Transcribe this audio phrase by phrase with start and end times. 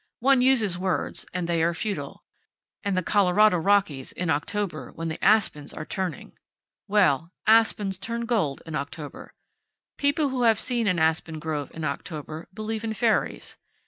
[0.19, 2.23] One uses words, and they are futile.
[2.83, 6.35] And the Colorado Rockies, in October, when the aspens are turning!
[6.87, 9.31] Well, aspens turn gold in October.
[9.97, 13.57] People who have seen an aspen grove in October believe in fairies.